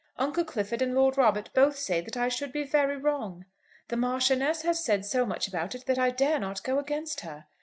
Uncle 0.17 0.43
Clifford 0.43 0.81
and 0.81 0.95
Lord 0.95 1.15
Robert 1.15 1.51
both 1.53 1.77
say 1.77 2.01
that 2.01 2.17
I 2.17 2.27
should 2.27 2.51
be 2.51 2.63
very 2.63 2.97
wrong. 2.97 3.45
The 3.89 3.97
Marchioness 3.97 4.63
has 4.63 4.83
said 4.83 5.05
so 5.05 5.27
much 5.27 5.47
about 5.47 5.75
it 5.75 5.85
that 5.85 5.99
I 5.99 6.09
dare 6.09 6.39
not 6.39 6.63
go 6.63 6.79
against 6.79 7.19
her. 7.21 7.45